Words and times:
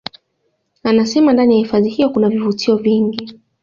Anasema 0.83 1.33
ndani 1.33 1.53
ya 1.53 1.59
hifadhi 1.59 1.89
hiyo 1.89 2.09
kuna 2.09 2.29
vivutio 2.29 2.77
vingi 2.77 3.39